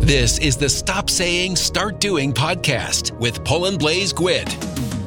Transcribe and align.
This 0.00 0.38
is 0.38 0.56
the 0.56 0.68
Stop 0.68 1.10
Saying, 1.10 1.56
Start 1.56 1.98
Doing 1.98 2.32
podcast 2.32 3.10
with 3.18 3.42
Poland 3.44 3.80
Blaze 3.80 4.12
Gwyd. 4.12 4.46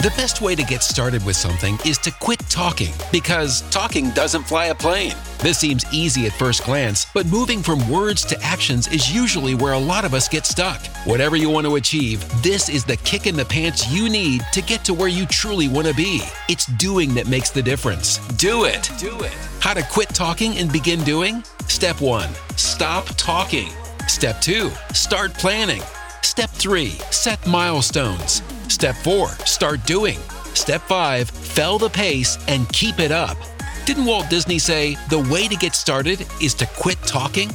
The 0.01 0.09
best 0.17 0.41
way 0.41 0.55
to 0.55 0.63
get 0.63 0.83
started 0.83 1.25
with 1.25 1.37
something 1.37 1.77
is 1.85 1.97
to 1.99 2.11
quit 2.19 2.39
talking 2.49 2.93
because 3.11 3.61
talking 3.69 4.09
doesn't 4.11 4.43
fly 4.43 4.65
a 4.65 4.75
plane. 4.75 5.15
This 5.39 5.57
seems 5.57 5.85
easy 5.93 6.25
at 6.25 6.33
first 6.33 6.65
glance, 6.65 7.05
but 7.13 7.25
moving 7.27 7.63
from 7.63 7.89
words 7.89 8.25
to 8.25 8.41
actions 8.41 8.87
is 8.89 9.13
usually 9.13 9.55
where 9.55 9.73
a 9.73 9.79
lot 9.79 10.03
of 10.03 10.13
us 10.13 10.27
get 10.27 10.45
stuck. 10.45 10.85
Whatever 11.05 11.37
you 11.37 11.49
want 11.49 11.65
to 11.67 11.75
achieve, 11.75 12.21
this 12.41 12.67
is 12.67 12.83
the 12.83 12.97
kick 12.97 13.25
in 13.25 13.37
the 13.37 13.45
pants 13.45 13.89
you 13.91 14.09
need 14.09 14.41
to 14.51 14.61
get 14.61 14.83
to 14.85 14.93
where 14.93 15.07
you 15.07 15.25
truly 15.27 15.69
want 15.69 15.87
to 15.87 15.93
be. 15.93 16.23
It's 16.49 16.65
doing 16.77 17.13
that 17.13 17.27
makes 17.27 17.51
the 17.51 17.63
difference. 17.63 18.17
Do 18.35 18.65
it. 18.65 18.89
Do 18.99 19.17
it. 19.21 19.37
How 19.61 19.73
to 19.73 19.83
quit 19.83 20.09
talking 20.09 20.57
and 20.57 20.71
begin 20.71 21.01
doing? 21.03 21.43
Step 21.67 22.01
one, 22.01 22.29
stop 22.57 23.05
talking. 23.17 23.69
Step 24.09 24.41
two, 24.41 24.71
start 24.91 25.35
planning. 25.35 25.83
Step 26.23 26.49
three, 26.49 26.97
set 27.11 27.45
milestones. 27.45 28.41
Step 28.67 28.95
four, 28.95 29.29
start 29.45 29.85
doing. 29.85 30.17
Step 30.55 30.81
five, 30.81 31.29
fell 31.29 31.77
the 31.77 31.89
pace 31.89 32.37
and 32.47 32.67
keep 32.73 32.99
it 32.99 33.11
up. 33.11 33.37
Didn't 33.85 34.05
Walt 34.05 34.27
Disney 34.27 34.57
say 34.57 34.95
the 35.09 35.19
way 35.31 35.47
to 35.47 35.55
get 35.55 35.75
started 35.75 36.25
is 36.41 36.55
to 36.55 36.65
quit 36.75 36.97
talking? 37.03 37.49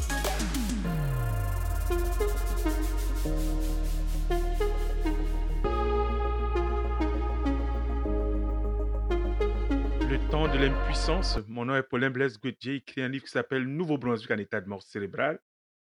De 10.52 10.58
l'impuissance. 10.58 11.38
Mon 11.48 11.64
nom 11.64 11.74
est 11.74 11.82
Paulin 11.82 12.10
Blaise 12.10 12.38
Gauthier. 12.38 12.76
écrit 12.76 13.02
un 13.02 13.08
livre 13.08 13.24
qui 13.24 13.30
s'appelle 13.30 13.64
Nouveau-Brunswick 13.64 14.30
en 14.30 14.38
état 14.38 14.60
de 14.60 14.68
mort 14.68 14.82
cérébrale. 14.82 15.40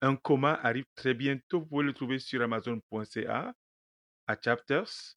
Un 0.01 0.15
coma 0.15 0.53
arrive 0.53 0.85
très 0.95 1.15
bientôt. 1.15 1.61
Vous 1.61 1.65
pouvez 1.65 1.85
le 1.85 1.93
trouver 1.93 2.19
sur 2.19 2.41
Amazon.ca, 2.41 3.53
à 4.27 4.41
Chapters, 4.41 5.17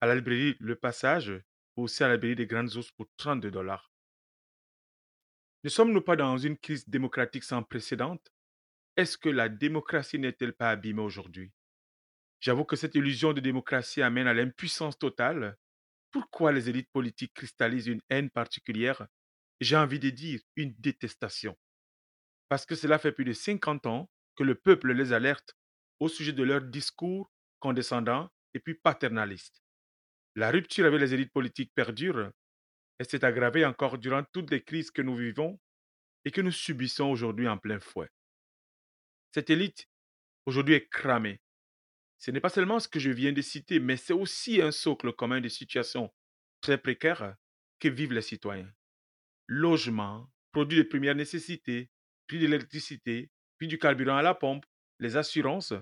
à 0.00 0.06
la 0.06 0.14
librairie 0.14 0.56
Le 0.60 0.76
Passage, 0.76 1.32
ou 1.76 1.84
aussi 1.84 2.04
à 2.04 2.08
la 2.08 2.14
librairie 2.14 2.36
des 2.36 2.46
Grandes 2.46 2.74
Ours 2.76 2.92
pour 2.92 3.06
32 3.16 3.50
dollars. 3.50 3.90
Ne 5.64 5.70
sommes-nous 5.70 6.02
pas 6.02 6.16
dans 6.16 6.38
une 6.38 6.56
crise 6.56 6.88
démocratique 6.88 7.44
sans 7.44 7.62
précédent 7.62 8.18
Est-ce 8.96 9.18
que 9.18 9.28
la 9.28 9.48
démocratie 9.48 10.18
n'est-elle 10.18 10.54
pas 10.54 10.70
abîmée 10.70 11.02
aujourd'hui? 11.02 11.52
J'avoue 12.40 12.64
que 12.64 12.76
cette 12.76 12.94
illusion 12.94 13.32
de 13.32 13.40
démocratie 13.40 14.02
amène 14.02 14.26
à 14.26 14.34
l'impuissance 14.34 14.98
totale. 14.98 15.56
Pourquoi 16.10 16.52
les 16.52 16.68
élites 16.68 16.90
politiques 16.92 17.34
cristallisent 17.34 17.86
une 17.86 18.02
haine 18.08 18.30
particulière? 18.30 19.06
J'ai 19.60 19.76
envie 19.76 20.00
de 20.00 20.10
dire 20.10 20.40
une 20.56 20.74
détestation. 20.78 21.56
Parce 22.52 22.66
que 22.66 22.74
cela 22.74 22.98
fait 22.98 23.12
plus 23.12 23.24
de 23.24 23.32
50 23.32 23.86
ans 23.86 24.10
que 24.36 24.44
le 24.44 24.54
peuple 24.54 24.92
les 24.92 25.14
alerte 25.14 25.56
au 26.00 26.10
sujet 26.10 26.34
de 26.34 26.42
leur 26.42 26.60
discours 26.60 27.32
condescendant 27.60 28.30
et 28.52 28.60
puis 28.60 28.74
paternaliste. 28.74 29.62
La 30.34 30.50
rupture 30.50 30.84
avec 30.84 31.00
les 31.00 31.14
élites 31.14 31.32
politiques 31.32 31.72
perdure 31.74 32.30
et 32.98 33.04
s'est 33.04 33.24
aggravée 33.24 33.64
encore 33.64 33.96
durant 33.96 34.22
toutes 34.34 34.50
les 34.50 34.62
crises 34.62 34.90
que 34.90 35.00
nous 35.00 35.16
vivons 35.16 35.58
et 36.26 36.30
que 36.30 36.42
nous 36.42 36.52
subissons 36.52 37.06
aujourd'hui 37.06 37.48
en 37.48 37.56
plein 37.56 37.80
fouet. 37.80 38.10
Cette 39.34 39.48
élite, 39.48 39.88
aujourd'hui, 40.44 40.74
est 40.74 40.90
cramée. 40.90 41.40
Ce 42.18 42.30
n'est 42.30 42.40
pas 42.40 42.50
seulement 42.50 42.80
ce 42.80 42.88
que 42.88 43.00
je 43.00 43.08
viens 43.08 43.32
de 43.32 43.40
citer, 43.40 43.80
mais 43.80 43.96
c'est 43.96 44.12
aussi 44.12 44.60
un 44.60 44.72
socle 44.72 45.14
commun 45.14 45.40
de 45.40 45.48
situations 45.48 46.12
très 46.60 46.76
précaires 46.76 47.34
que 47.80 47.88
vivent 47.88 48.12
les 48.12 48.20
citoyens. 48.20 48.70
Logement, 49.46 50.30
produits 50.52 50.76
de 50.76 50.82
première 50.82 51.14
nécessité, 51.14 51.88
prix 52.32 52.38
de 52.38 52.46
l'électricité, 52.46 53.30
prix 53.58 53.68
du 53.68 53.78
carburant 53.78 54.16
à 54.16 54.22
la 54.22 54.34
pompe, 54.34 54.64
les 54.98 55.18
assurances, 55.18 55.74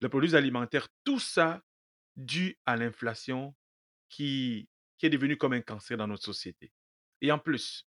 les 0.00 0.08
produits 0.08 0.34
alimentaires, 0.34 0.88
tout 1.04 1.18
ça 1.18 1.62
dû 2.16 2.58
à 2.64 2.78
l'inflation 2.78 3.54
qui, 4.08 4.70
qui 4.96 5.04
est 5.04 5.10
devenue 5.10 5.36
comme 5.36 5.52
un 5.52 5.60
cancer 5.60 5.98
dans 5.98 6.06
notre 6.06 6.24
société. 6.24 6.72
Et 7.20 7.30
en 7.30 7.38
plus, 7.38 7.86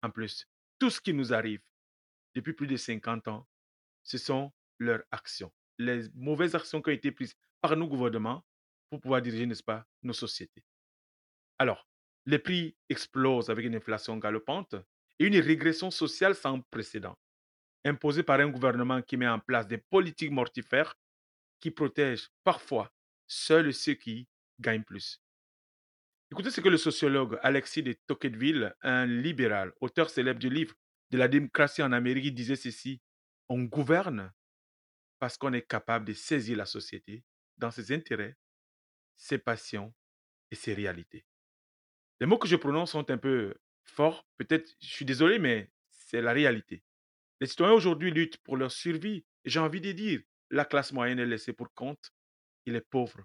en 0.00 0.10
plus, 0.10 0.46
tout 0.78 0.90
ce 0.90 1.00
qui 1.00 1.12
nous 1.12 1.34
arrive 1.34 1.60
depuis 2.36 2.52
plus 2.52 2.68
de 2.68 2.76
50 2.76 3.26
ans, 3.26 3.48
ce 4.04 4.16
sont 4.16 4.52
leurs 4.78 5.02
actions, 5.10 5.52
les 5.78 6.08
mauvaises 6.14 6.54
actions 6.54 6.80
qui 6.80 6.90
ont 6.90 6.92
été 6.92 7.10
prises 7.10 7.34
par 7.60 7.76
nos 7.76 7.88
gouvernements 7.88 8.46
pour 8.90 9.00
pouvoir 9.00 9.22
diriger, 9.22 9.44
n'est-ce 9.44 9.64
pas, 9.64 9.84
nos 10.04 10.12
sociétés. 10.12 10.62
Alors, 11.58 11.88
les 12.26 12.38
prix 12.38 12.76
explosent 12.88 13.50
avec 13.50 13.66
une 13.66 13.74
inflation 13.74 14.16
galopante 14.18 14.76
et 15.18 15.26
une 15.26 15.40
régression 15.40 15.90
sociale 15.90 16.36
sans 16.36 16.60
précédent, 16.60 17.18
imposée 17.86 18.22
par 18.22 18.40
un 18.40 18.48
gouvernement 18.48 19.02
qui 19.02 19.16
met 19.16 19.28
en 19.28 19.38
place 19.38 19.66
des 19.66 19.78
politiques 19.78 20.30
mortifères 20.30 20.94
qui 21.60 21.70
protègent 21.70 22.28
parfois 22.44 22.92
seuls 23.26 23.72
ceux 23.72 23.94
qui 23.94 24.28
gagnent 24.60 24.84
plus. 24.84 25.22
Écoutez 26.30 26.50
ce 26.50 26.60
que 26.60 26.68
le 26.68 26.76
sociologue 26.76 27.38
Alexis 27.42 27.82
de 27.82 27.92
Tocqueville, 28.06 28.74
un 28.82 29.06
libéral, 29.06 29.72
auteur 29.80 30.10
célèbre 30.10 30.40
du 30.40 30.50
livre 30.50 30.74
de 31.10 31.18
la 31.18 31.28
démocratie 31.28 31.82
en 31.82 31.92
Amérique, 31.92 32.34
disait 32.34 32.56
ceci. 32.56 33.00
On 33.48 33.62
gouverne 33.62 34.32
parce 35.20 35.38
qu'on 35.38 35.52
est 35.52 35.62
capable 35.62 36.04
de 36.04 36.12
saisir 36.12 36.56
la 36.56 36.66
société 36.66 37.22
dans 37.56 37.70
ses 37.70 37.92
intérêts, 37.92 38.36
ses 39.14 39.38
passions 39.38 39.94
et 40.50 40.56
ses 40.56 40.74
réalités. 40.74 41.24
Les 42.20 42.26
mots 42.26 42.38
que 42.38 42.48
je 42.48 42.56
prononce 42.56 42.90
sont 42.90 43.08
un 43.10 43.18
peu 43.18 43.54
forts, 43.84 44.26
peut-être, 44.36 44.74
je 44.80 44.88
suis 44.88 45.04
désolé, 45.04 45.38
mais 45.38 45.70
c'est 45.90 46.20
la 46.20 46.32
réalité. 46.32 46.82
Les 47.40 47.46
citoyens 47.46 47.74
aujourd'hui 47.74 48.10
luttent 48.10 48.38
pour 48.38 48.56
leur 48.56 48.72
survie 48.72 49.24
j'ai 49.46 49.60
envie 49.60 49.80
de 49.80 49.92
dire, 49.92 50.20
la 50.50 50.64
classe 50.64 50.92
moyenne 50.92 51.20
est 51.20 51.26
laissée 51.26 51.52
pour 51.52 51.72
compte, 51.72 52.12
il 52.66 52.74
est 52.74 52.80
pauvre. 52.80 53.24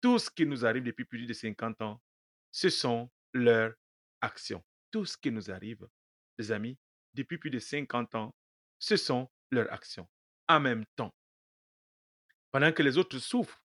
Tout 0.00 0.18
ce 0.18 0.30
qui 0.30 0.46
nous 0.46 0.64
arrive 0.64 0.82
depuis 0.82 1.04
plus 1.04 1.26
de 1.26 1.32
50 1.32 1.82
ans, 1.82 2.02
ce 2.50 2.70
sont 2.70 3.10
leurs 3.34 3.74
actions. 4.22 4.64
Tout 4.90 5.04
ce 5.04 5.16
qui 5.18 5.30
nous 5.30 5.50
arrive, 5.50 5.86
les 6.38 6.50
amis, 6.50 6.78
depuis 7.12 7.36
plus 7.36 7.50
de 7.50 7.58
50 7.58 8.14
ans, 8.14 8.34
ce 8.78 8.96
sont 8.96 9.30
leurs 9.50 9.70
actions. 9.70 10.08
En 10.48 10.60
même 10.60 10.86
temps, 10.96 11.14
pendant 12.50 12.72
que 12.72 12.82
les 12.82 12.96
autres 12.96 13.18
souffrent, 13.18 13.62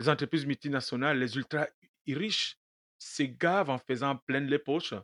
les 0.00 0.08
entreprises 0.08 0.44
multinationales, 0.44 1.18
les 1.18 1.36
ultra 1.36 1.68
riches 2.08 2.58
se 2.98 3.22
gavent 3.22 3.70
en 3.70 3.78
faisant 3.78 4.16
pleine 4.16 4.46
les 4.46 4.58
poches 4.58 4.94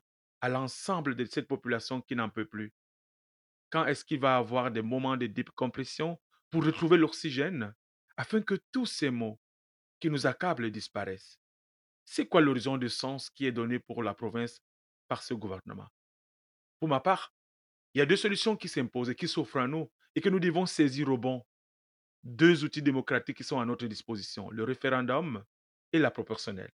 à 0.41 0.49
l'ensemble 0.49 1.15
de 1.15 1.25
cette 1.25 1.47
population 1.47 2.03
qui 2.03 2.17
n'en 2.17 2.29
peut 2.29 2.45
plus. 2.45 2.73
Quand 3.75 3.87
est-ce 3.87 4.05
qu'il 4.05 4.21
va 4.21 4.37
avoir 4.37 4.71
des 4.71 4.83
moments 4.83 5.17
de 5.17 5.27
décompression 5.27 6.21
pour 6.51 6.65
retrouver 6.65 6.97
l'oxygène 6.97 7.75
afin 8.17 8.41
que 8.41 8.55
tous 8.71 8.87
ces 8.87 9.11
mots 9.11 9.41
qui 9.99 10.11
nous 10.11 10.29
accablent 10.29 10.71
disparaissent? 10.71 11.41
C'est 12.05 12.29
quoi 12.29 12.41
l'horizon 12.41 12.79
de 12.79 12.87
sens 12.87 13.31
qui 13.31 13.47
est 13.47 13.51
donné 13.51 13.81
pour 13.81 14.05
la 14.05 14.15
province 14.15 14.61
par 15.09 15.25
ce 15.25 15.35
gouvernement? 15.35 15.89
Pour 16.79 16.89
ma 16.89 17.01
part, 17.01 17.35
il 17.95 17.99
y 17.99 18.01
a 18.01 18.07
deux 18.07 18.15
solutions 18.15 18.57
qui 18.57 18.69
s'imposent 18.69 19.11
et 19.11 19.17
qui 19.17 19.27
s'offrent 19.27 19.57
à 19.57 19.67
nous 19.67 19.91
et 20.15 20.21
que 20.21 20.29
nous 20.29 20.39
devons 20.39 20.67
saisir 20.67 21.09
au 21.09 21.19
bon. 21.19 21.45
Deux 22.23 22.63
outils 22.63 22.81
démocratiques 22.81 23.39
qui 23.39 23.43
sont 23.43 23.59
à 23.59 23.67
notre 23.67 23.89
disposition, 23.89 24.51
le 24.51 24.63
référendum 24.63 25.43
et 25.93 25.99
la 25.99 26.13
proportionnelle. 26.13 26.71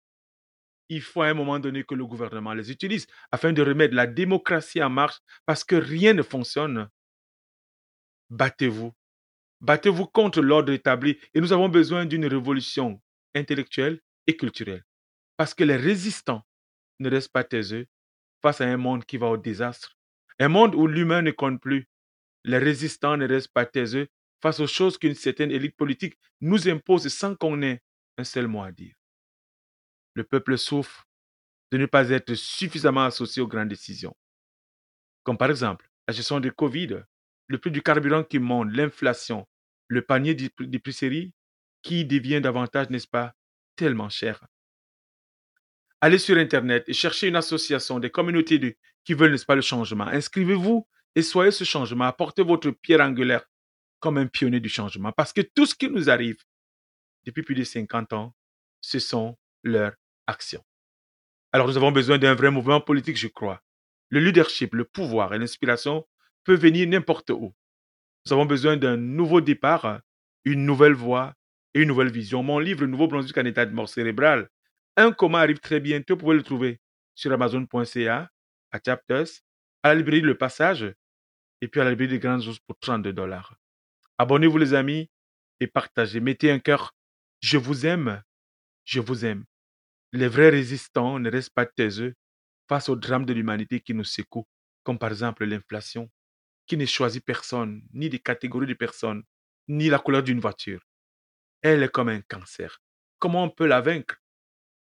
Il 0.90 1.02
faut 1.02 1.22
à 1.22 1.28
un 1.28 1.34
moment 1.34 1.60
donné 1.60 1.84
que 1.84 1.94
le 1.94 2.04
gouvernement 2.04 2.52
les 2.52 2.72
utilise 2.72 3.06
afin 3.30 3.52
de 3.52 3.62
remettre 3.62 3.94
la 3.94 4.08
démocratie 4.08 4.82
en 4.82 4.90
marche 4.90 5.20
parce 5.46 5.62
que 5.62 5.76
rien 5.76 6.14
ne 6.14 6.22
fonctionne. 6.22 6.88
Battez-vous. 8.28 8.92
Battez-vous 9.60 10.06
contre 10.06 10.42
l'ordre 10.42 10.72
établi 10.72 11.16
et 11.32 11.40
nous 11.40 11.52
avons 11.52 11.68
besoin 11.68 12.06
d'une 12.06 12.26
révolution 12.26 13.00
intellectuelle 13.36 14.00
et 14.26 14.36
culturelle. 14.36 14.84
Parce 15.36 15.54
que 15.54 15.62
les 15.62 15.76
résistants 15.76 16.42
ne 16.98 17.08
restent 17.08 17.32
pas 17.32 17.44
taiseux 17.44 17.86
face 18.42 18.60
à 18.60 18.64
un 18.64 18.76
monde 18.76 19.04
qui 19.04 19.16
va 19.16 19.28
au 19.28 19.36
désastre. 19.36 19.96
Un 20.40 20.48
monde 20.48 20.74
où 20.74 20.88
l'humain 20.88 21.22
ne 21.22 21.30
compte 21.30 21.60
plus. 21.60 21.88
Les 22.42 22.58
résistants 22.58 23.16
ne 23.16 23.28
restent 23.28 23.52
pas 23.52 23.64
taiseux 23.64 24.08
face 24.42 24.58
aux 24.58 24.66
choses 24.66 24.98
qu'une 24.98 25.14
certaine 25.14 25.52
élite 25.52 25.76
politique 25.76 26.18
nous 26.40 26.68
impose 26.68 27.06
sans 27.08 27.36
qu'on 27.36 27.62
ait 27.62 27.80
un 28.18 28.24
seul 28.24 28.48
mot 28.48 28.62
à 28.62 28.72
dire. 28.72 28.99
Le 30.14 30.24
peuple 30.24 30.58
souffre 30.58 31.06
de 31.70 31.78
ne 31.78 31.86
pas 31.86 32.10
être 32.10 32.34
suffisamment 32.34 33.04
associé 33.04 33.42
aux 33.42 33.46
grandes 33.46 33.68
décisions. 33.68 34.16
Comme 35.22 35.38
par 35.38 35.50
exemple 35.50 35.88
la 36.08 36.14
gestion 36.14 36.40
du 36.40 36.50
Covid, 36.52 37.02
le 37.46 37.58
prix 37.58 37.70
du 37.70 37.82
carburant 37.82 38.24
qui 38.24 38.38
monte, 38.38 38.72
l'inflation, 38.72 39.46
le 39.88 40.02
panier 40.02 40.34
d'épicerie 40.34 41.32
qui 41.82 42.04
devient 42.04 42.40
davantage, 42.40 42.90
n'est-ce 42.90 43.08
pas, 43.08 43.34
tellement 43.76 44.08
cher. 44.08 44.44
Allez 46.00 46.18
sur 46.18 46.36
Internet 46.36 46.84
et 46.88 46.92
cherchez 46.92 47.28
une 47.28 47.36
association 47.36 47.98
des 47.98 48.10
communautés 48.10 48.78
qui 49.04 49.14
veulent, 49.14 49.32
n'est-ce 49.32 49.46
pas, 49.46 49.54
le 49.54 49.62
changement. 49.62 50.06
Inscrivez-vous 50.06 50.86
et 51.14 51.22
soyez 51.22 51.50
ce 51.50 51.64
changement. 51.64 52.04
Apportez 52.04 52.42
votre 52.42 52.70
pierre 52.70 53.00
angulaire 53.00 53.44
comme 53.98 54.18
un 54.18 54.26
pionnier 54.26 54.60
du 54.60 54.68
changement. 54.68 55.12
Parce 55.12 55.32
que 55.32 55.42
tout 55.42 55.66
ce 55.66 55.74
qui 55.74 55.88
nous 55.88 56.08
arrive 56.08 56.38
depuis 57.24 57.42
plus 57.42 57.54
de 57.54 57.64
50 57.64 58.12
ans, 58.14 58.34
ce 58.80 58.98
sont 58.98 59.36
leurs 59.62 59.94
actions. 60.26 60.64
Alors 61.52 61.66
nous 61.66 61.76
avons 61.76 61.92
besoin 61.92 62.18
d'un 62.18 62.34
vrai 62.34 62.50
mouvement 62.50 62.80
politique, 62.80 63.16
je 63.16 63.28
crois. 63.28 63.62
Le 64.08 64.20
leadership, 64.20 64.74
le 64.74 64.84
pouvoir 64.84 65.34
et 65.34 65.38
l'inspiration 65.38 66.06
peuvent 66.44 66.60
venir 66.60 66.88
n'importe 66.88 67.30
où. 67.30 67.54
Nous 68.26 68.32
avons 68.32 68.46
besoin 68.46 68.76
d'un 68.76 68.96
nouveau 68.96 69.40
départ 69.40 70.00
une 70.44 70.64
nouvelle 70.64 70.94
voie 70.94 71.34
et 71.74 71.82
une 71.82 71.88
nouvelle 71.88 72.10
vision. 72.10 72.42
Mon 72.42 72.58
livre, 72.58 72.86
Nouveau 72.86 73.06
Brunswick 73.06 73.36
en 73.38 73.44
état 73.44 73.66
de 73.66 73.72
mort 73.72 73.88
cérébrale, 73.88 74.48
un 74.96 75.12
coma 75.12 75.40
arrive 75.40 75.58
très 75.58 75.80
bientôt. 75.80 76.14
Vous 76.14 76.20
pouvez 76.20 76.36
le 76.36 76.42
trouver 76.42 76.80
sur 77.14 77.32
amazon.ca, 77.32 78.30
à 78.72 78.78
Chapters, 78.84 79.28
à 79.82 79.88
la 79.88 79.94
librairie 79.96 80.20
Le 80.20 80.36
Passage 80.36 80.94
et 81.60 81.68
puis 81.68 81.80
à 81.80 81.84
la 81.84 81.90
librairie 81.90 82.12
des 82.12 82.18
Grandes 82.18 82.46
Ours 82.46 82.58
pour 82.60 82.78
32 82.78 83.12
dollars. 83.12 83.54
Abonnez-vous 84.18 84.58
les 84.58 84.74
amis 84.74 85.10
et 85.60 85.66
partagez. 85.66 86.20
Mettez 86.20 86.50
un 86.50 86.58
cœur. 86.58 86.94
Je 87.40 87.58
vous 87.58 87.86
aime. 87.86 88.22
Je 88.90 88.98
vous 88.98 89.24
aime. 89.24 89.44
Les 90.12 90.26
vrais 90.26 90.48
résistants 90.48 91.20
ne 91.20 91.30
restent 91.30 91.54
pas 91.54 91.64
taiseux 91.64 92.14
face 92.68 92.88
au 92.88 92.96
drame 92.96 93.24
de 93.24 93.32
l'humanité 93.32 93.78
qui 93.78 93.94
nous 93.94 94.02
secoue, 94.02 94.48
comme 94.82 94.98
par 94.98 95.10
exemple 95.10 95.44
l'inflation, 95.44 96.10
qui 96.66 96.76
ne 96.76 96.84
choisit 96.86 97.24
personne, 97.24 97.82
ni 97.92 98.08
des 98.08 98.18
catégories 98.18 98.66
de 98.66 98.74
personnes, 98.74 99.22
ni 99.68 99.88
la 99.90 100.00
couleur 100.00 100.24
d'une 100.24 100.40
voiture. 100.40 100.84
Elle 101.62 101.84
est 101.84 101.88
comme 101.88 102.08
un 102.08 102.20
cancer. 102.22 102.82
Comment 103.20 103.44
on 103.44 103.50
peut 103.50 103.68
la 103.68 103.80
vaincre? 103.80 104.16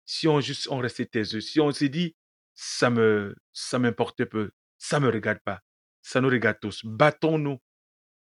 Si 0.08 0.28
on 0.28 0.42
juste 0.42 0.68
on 0.72 0.80
restait 0.80 1.06
taiseux, 1.06 1.42
si 1.42 1.60
on 1.60 1.72
s'est 1.72 1.90
dit 1.90 2.16
ça 2.56 2.90
me 2.90 3.36
ça 3.54 3.78
m'importe 3.78 4.26
peu, 4.26 4.50
ça 4.80 5.00
me 5.00 5.10
regarde 5.10 5.42
pas, 5.46 5.62
ça 6.02 6.20
nous 6.20 6.30
regarde 6.30 6.58
tous. 6.60 6.84
Battons-nous 6.84 7.60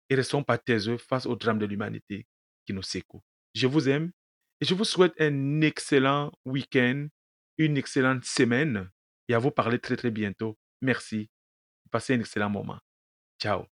et 0.10 0.16
restons 0.16 0.44
pas 0.44 0.58
taiseux 0.58 0.98
face 0.98 1.26
au 1.26 1.38
drame 1.38 1.60
de 1.60 1.66
l'humanité 1.66 2.28
qui 2.66 2.74
nous 2.74 2.84
secoue. 2.84 3.24
Je 3.54 3.68
vous 3.68 3.88
aime 3.88 4.12
et 4.62 4.66
je 4.66 4.76
vous 4.76 4.86
souhaite 4.86 5.14
un 5.20 5.62
excellent 5.62 6.32
week-end, 6.46 7.08
une 7.58 7.78
excellente 7.78 8.24
semaine 8.24 8.90
et 9.28 9.34
à 9.34 9.40
vous 9.40 9.52
parler 9.52 9.80
très 9.80 9.98
très 9.98 10.12
bientôt. 10.12 10.58
Merci. 10.82 11.30
Passez 11.90 12.14
un 12.14 12.20
excellent 12.20 12.50
moment. 12.50 12.80
Ciao. 13.42 13.66